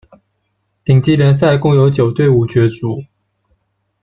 [0.83, 3.03] 顶级联赛共有九队伍角逐。